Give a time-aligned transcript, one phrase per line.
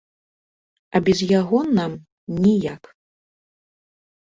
[0.95, 1.91] А без яго нам
[2.43, 2.83] ніяк.